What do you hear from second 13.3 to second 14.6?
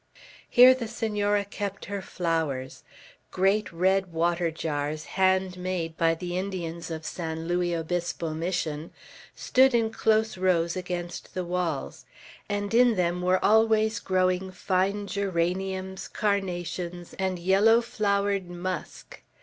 always growing